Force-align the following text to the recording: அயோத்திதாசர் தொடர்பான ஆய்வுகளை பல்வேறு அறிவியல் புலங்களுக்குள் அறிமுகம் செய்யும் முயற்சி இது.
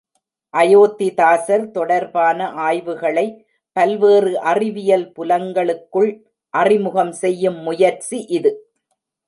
அயோத்திதாசர் 0.53 1.65
தொடர்பான 1.71 2.47
ஆய்வுகளை 2.61 3.25
பல்வேறு 3.75 4.39
அறிவியல் 4.39 5.07
புலங்களுக்குள் 5.19 6.11
அறிமுகம் 6.53 7.13
செய்யும் 7.13 7.59
முயற்சி 7.59 8.17
இது. 8.29 8.51